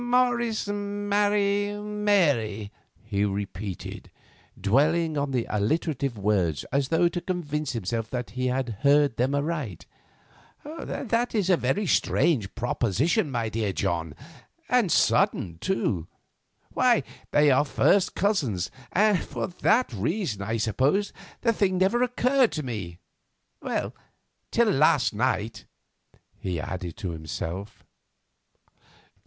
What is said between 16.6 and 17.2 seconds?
Why,